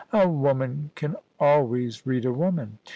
A 0.11 0.27
woman 0.27 0.89
can 0.95 1.15
always 1.39 2.07
read 2.07 2.25
a 2.25 2.33
woman. 2.33 2.79